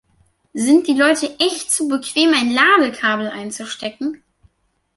[0.55, 4.23] Sind die Leute echt zu bequem, ein Ladekabel einzustecken?